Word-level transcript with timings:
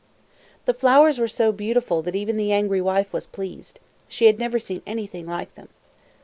The 0.65 0.73
flowers 0.73 1.19
were 1.19 1.27
so 1.27 1.51
beautiful 1.51 2.01
that 2.01 2.15
even 2.15 2.35
the 2.37 2.51
angry 2.51 2.81
wife 2.81 3.13
was 3.13 3.27
pleased. 3.27 3.79
She 4.07 4.25
had 4.25 4.39
never 4.39 4.57
seen 4.57 4.81
anything 4.87 5.27
like 5.27 5.53
them. 5.53 5.69